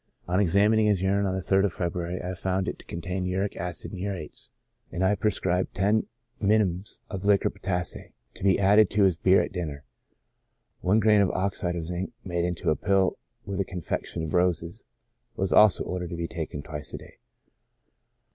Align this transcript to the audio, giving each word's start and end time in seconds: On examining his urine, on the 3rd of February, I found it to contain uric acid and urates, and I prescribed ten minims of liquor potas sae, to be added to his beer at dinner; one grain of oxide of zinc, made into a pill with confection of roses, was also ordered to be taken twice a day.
On 0.27 0.39
examining 0.39 0.87
his 0.87 1.03
urine, 1.03 1.27
on 1.27 1.35
the 1.35 1.41
3rd 1.41 1.63
of 1.65 1.73
February, 1.73 2.19
I 2.23 2.33
found 2.33 2.67
it 2.67 2.79
to 2.79 2.85
contain 2.85 3.23
uric 3.27 3.55
acid 3.55 3.91
and 3.91 4.01
urates, 4.01 4.49
and 4.91 5.03
I 5.05 5.13
prescribed 5.13 5.75
ten 5.75 6.07
minims 6.39 7.03
of 7.07 7.23
liquor 7.23 7.51
potas 7.51 7.89
sae, 7.91 8.11
to 8.33 8.43
be 8.43 8.57
added 8.59 8.89
to 8.89 9.03
his 9.03 9.15
beer 9.15 9.43
at 9.43 9.51
dinner; 9.53 9.83
one 10.79 10.99
grain 10.99 11.21
of 11.21 11.29
oxide 11.29 11.75
of 11.75 11.85
zinc, 11.85 12.13
made 12.23 12.45
into 12.45 12.71
a 12.71 12.75
pill 12.75 13.19
with 13.45 13.63
confection 13.67 14.23
of 14.23 14.33
roses, 14.33 14.85
was 15.35 15.53
also 15.53 15.83
ordered 15.83 16.09
to 16.09 16.17
be 16.17 16.27
taken 16.27 16.63
twice 16.63 16.95
a 16.95 16.97
day. 16.97 17.19